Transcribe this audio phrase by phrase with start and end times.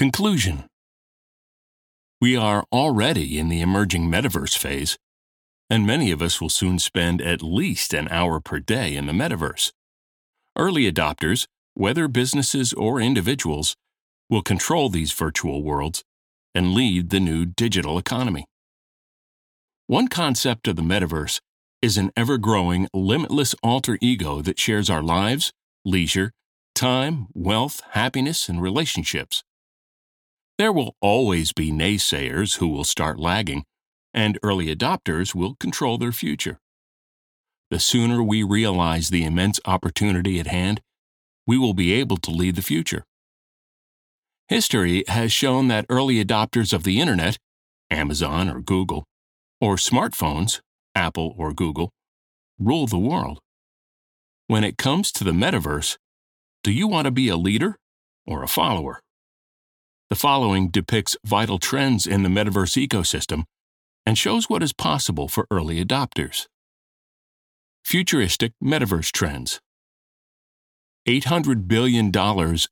[0.00, 0.64] Conclusion
[2.22, 4.96] We are already in the emerging metaverse phase,
[5.68, 9.12] and many of us will soon spend at least an hour per day in the
[9.12, 9.72] metaverse.
[10.56, 11.44] Early adopters,
[11.74, 13.76] whether businesses or individuals,
[14.30, 16.02] will control these virtual worlds
[16.54, 18.46] and lead the new digital economy.
[19.86, 21.40] One concept of the metaverse
[21.82, 25.52] is an ever growing, limitless alter ego that shares our lives,
[25.84, 26.32] leisure,
[26.74, 29.44] time, wealth, happiness, and relationships.
[30.60, 33.64] There will always be naysayers who will start lagging,
[34.12, 36.60] and early adopters will control their future.
[37.70, 40.82] The sooner we realize the immense opportunity at hand,
[41.46, 43.04] we will be able to lead the future.
[44.48, 47.38] History has shown that early adopters of the Internet,
[47.90, 49.06] Amazon or Google,
[49.62, 50.60] or smartphones,
[50.94, 51.90] Apple or Google,
[52.58, 53.38] rule the world.
[54.46, 55.96] When it comes to the metaverse,
[56.62, 57.78] do you want to be a leader
[58.26, 59.00] or a follower?
[60.10, 63.44] The following depicts vital trends in the metaverse ecosystem
[64.04, 66.46] and shows what is possible for early adopters.
[67.84, 69.60] Futuristic Metaverse Trends
[71.08, 72.10] $800 billion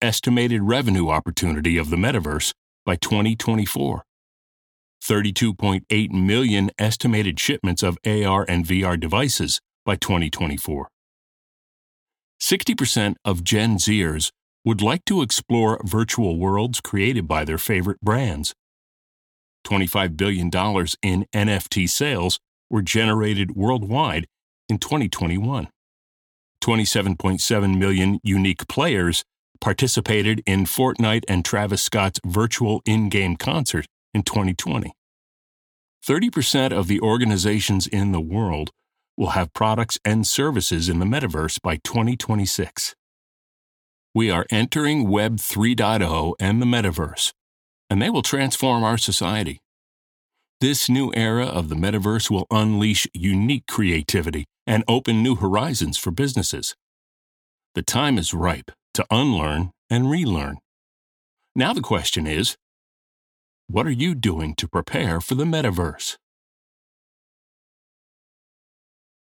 [0.00, 2.54] estimated revenue opportunity of the metaverse
[2.86, 4.02] by 2024.
[5.04, 10.88] 32.8 million estimated shipments of AR and VR devices by 2024.
[12.40, 14.30] 60% of Gen Zers
[14.66, 18.52] would like to explore virtual worlds created by their favorite brands.
[19.64, 20.46] $25 billion
[21.02, 24.26] in NFT sales were generated worldwide
[24.68, 25.68] in 2021.
[26.64, 29.22] 27.7 million unique players
[29.60, 34.92] participated in Fortnite and Travis Scott's virtual in game concert in 2020.
[36.04, 38.70] 30% of the organizations in the world
[39.16, 42.96] will have products and services in the metaverse by 2026.
[44.16, 47.34] We are entering Web 3.0 and the metaverse,
[47.90, 49.60] and they will transform our society.
[50.58, 56.12] This new era of the metaverse will unleash unique creativity and open new horizons for
[56.12, 56.74] businesses.
[57.74, 60.60] The time is ripe to unlearn and relearn.
[61.54, 62.56] Now the question is
[63.66, 66.16] what are you doing to prepare for the metaverse?